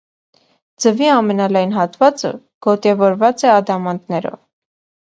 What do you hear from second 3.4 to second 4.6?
է ադամանդներով։